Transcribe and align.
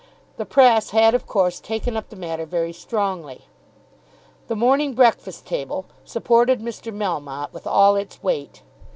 The 0.37 0.47
press 0.47 0.89
had 0.89 1.13
of 1.13 1.27
course 1.27 1.59
taken 1.59 1.95
up 1.95 2.09
the 2.09 2.15
matter 2.15 2.43
very 2.47 2.73
strongly. 2.73 3.41
The 4.47 4.55
"Morning 4.55 4.95
Breakfast 4.95 5.45
Table" 5.45 5.85
supported 6.05 6.59
Mr. 6.59 6.91
Melmotte 6.91 7.53
with 7.53 7.67
all 7.67 7.95
its 7.95 8.23
weight. 8.23 8.63